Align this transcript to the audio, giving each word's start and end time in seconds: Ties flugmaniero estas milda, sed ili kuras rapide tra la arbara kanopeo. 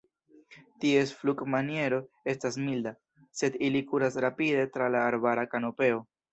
Ties 0.85 1.11
flugmaniero 1.19 1.99
estas 2.33 2.59
milda, 2.63 2.95
sed 3.43 3.61
ili 3.71 3.85
kuras 3.93 4.21
rapide 4.29 4.67
tra 4.75 4.93
la 4.99 5.07
arbara 5.15 5.49
kanopeo. 5.57 6.05